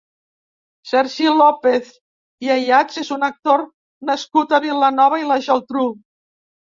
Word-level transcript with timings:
Sergi 0.91 1.25
López 1.41 1.91
i 2.45 2.49
Ayats 2.53 2.97
és 3.01 3.11
un 3.15 3.25
actor 3.27 3.65
nascut 4.11 4.57
a 4.57 4.61
Vilanova 4.65 5.21
i 5.25 5.29
la 5.33 5.39
Geltrú. 5.49 5.85